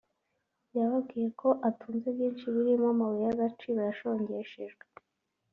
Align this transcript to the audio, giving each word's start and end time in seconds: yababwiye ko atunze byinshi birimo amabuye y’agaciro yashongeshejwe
yababwiye 0.77 1.29
ko 1.41 1.49
atunze 1.69 2.07
byinshi 2.15 2.43
birimo 2.55 2.87
amabuye 2.93 3.23
y’agaciro 3.27 3.79
yashongeshejwe 3.87 4.83